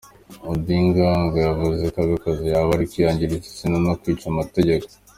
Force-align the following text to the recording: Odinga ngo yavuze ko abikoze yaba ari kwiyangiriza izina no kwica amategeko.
Odinga 0.51 1.07
ngo 1.23 1.37
yavuze 1.47 1.83
ko 1.93 1.97
abikoze 2.05 2.43
yaba 2.53 2.71
ari 2.75 2.85
kwiyangiriza 2.91 3.47
izina 3.51 3.77
no 3.85 3.93
kwica 4.01 4.25
amategeko. 4.33 4.87